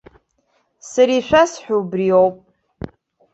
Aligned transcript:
Сара 0.89 1.13
ишәасҳәо 1.17 1.75
убриоуп. 1.81 2.35